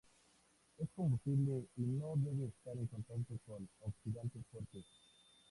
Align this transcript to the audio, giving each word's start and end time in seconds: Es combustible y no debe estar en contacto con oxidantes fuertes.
Es 0.79 0.89
combustible 0.95 1.67
y 1.77 1.81
no 1.83 2.13
debe 2.15 2.47
estar 2.47 2.75
en 2.75 2.87
contacto 2.87 3.37
con 3.45 3.69
oxidantes 3.81 4.41
fuertes. 4.51 4.83